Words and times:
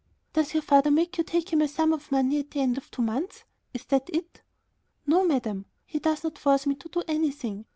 "Does 0.33 0.55
your 0.55 0.63
father 0.63 0.89
make 0.89 1.19
you 1.19 1.23
take 1.23 1.53
him 1.53 1.61
a 1.61 1.67
sum 1.67 1.93
of 1.93 2.11
money 2.11 2.39
at 2.39 2.49
the 2.49 2.59
end 2.59 2.75
of 2.79 2.89
two 2.89 3.03
months? 3.03 3.43
Is 3.71 3.85
that 3.85 4.09
it?" 4.11 4.41
"No, 5.05 5.23
madam, 5.23 5.67
he 5.85 5.99
does 5.99 6.23
not 6.23 6.39
force 6.39 6.65
me 6.65 6.73
to 6.73 6.89
do 6.89 7.03
anything. 7.07 7.67